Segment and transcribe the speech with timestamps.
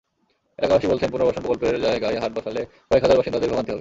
[0.59, 3.69] এলাকাবাসী বলছেন, পুনর্বাসন প্রকল্পের জায়গায় হাট বসালে কয়েক হাজার বাসিন্দার ভোগান্তি হবে।